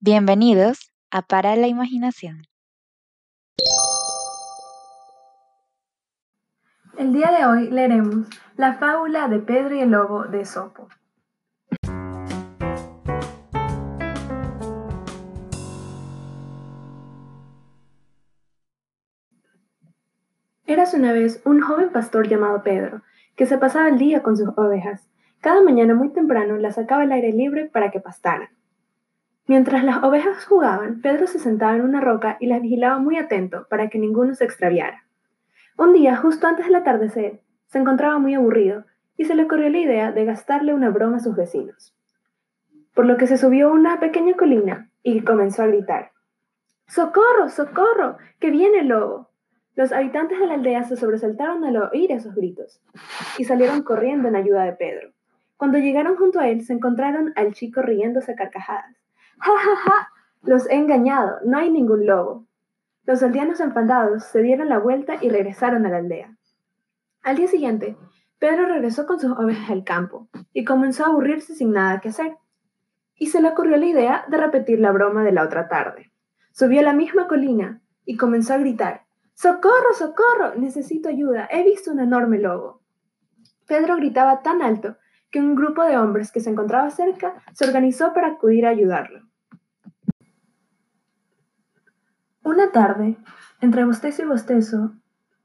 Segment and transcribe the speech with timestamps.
[0.00, 2.42] Bienvenidos a Para la Imaginación.
[6.96, 10.86] El día de hoy leeremos la fábula de Pedro y el lobo de Esopo.
[20.64, 23.02] Eras una vez un joven pastor llamado Pedro,
[23.34, 25.08] que se pasaba el día con sus ovejas.
[25.40, 28.50] Cada mañana muy temprano las sacaba al aire libre para que pastaran.
[29.48, 33.66] Mientras las ovejas jugaban, Pedro se sentaba en una roca y las vigilaba muy atento
[33.70, 35.04] para que ninguno se extraviara.
[35.78, 38.84] Un día, justo antes del atardecer, se encontraba muy aburrido
[39.16, 41.96] y se le ocurrió la idea de gastarle una broma a sus vecinos.
[42.92, 46.12] Por lo que se subió a una pequeña colina y comenzó a gritar.
[46.86, 48.18] ¡Socorro, socorro!
[48.40, 49.30] ¡Que viene el lobo!
[49.76, 52.82] Los habitantes de la aldea se sobresaltaron al oír esos gritos
[53.38, 55.12] y salieron corriendo en ayuda de Pedro.
[55.56, 58.97] Cuando llegaron junto a él, se encontraron al chico riéndose a carcajadas.
[59.40, 60.08] ¡Ja, ja, ja!
[60.42, 62.46] Los he engañado, no hay ningún lobo.
[63.04, 66.36] Los aldeanos enfadados se dieron la vuelta y regresaron a la aldea.
[67.22, 67.96] Al día siguiente,
[68.38, 72.36] Pedro regresó con sus ovejas al campo y comenzó a aburrirse sin nada que hacer.
[73.16, 76.12] Y se le ocurrió la idea de repetir la broma de la otra tarde.
[76.52, 79.02] Subió a la misma colina y comenzó a gritar,
[79.34, 80.54] ¡Socorro, socorro!
[80.56, 81.48] Necesito ayuda.
[81.50, 82.82] He visto un enorme lobo.
[83.66, 84.96] Pedro gritaba tan alto
[85.30, 89.27] que un grupo de hombres que se encontraba cerca se organizó para acudir a ayudarlo.
[92.58, 93.16] Una tarde,
[93.60, 94.90] entre bostezo y bostezo,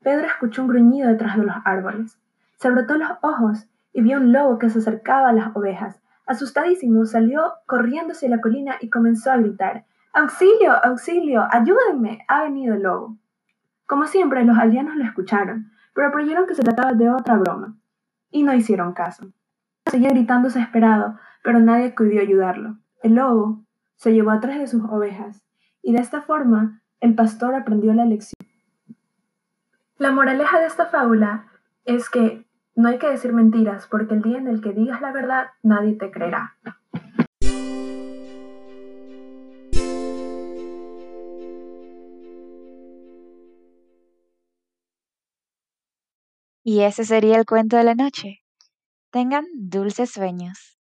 [0.00, 2.18] Pedro escuchó un gruñido detrás de los árboles.
[2.56, 6.00] Se brotó los ojos y vio un lobo que se acercaba a las ovejas.
[6.26, 10.72] Asustadísimo, salió corriendo hacia la colina y comenzó a gritar: ¡Auxilio!
[10.82, 11.46] ¡Auxilio!
[11.50, 12.24] ¡Ayúdenme!
[12.28, 13.18] Ha venido el lobo.
[13.84, 17.76] Como siempre, los aldeanos lo escucharon, pero creyeron que se trataba de otra broma,
[18.30, 19.34] y no hicieron caso.
[19.84, 22.78] Seguía gritando desesperado, pero nadie acudió a ayudarlo.
[23.02, 23.66] El lobo
[23.96, 25.44] se llevó a tres de sus ovejas,
[25.82, 28.38] y de esta forma el pastor aprendió la lección.
[29.98, 31.48] La moraleja de esta fábula
[31.84, 35.12] es que no hay que decir mentiras, porque el día en el que digas la
[35.12, 36.56] verdad, nadie te creerá.
[46.64, 48.44] Y ese sería el cuento de la noche.
[49.10, 50.78] Tengan dulces sueños.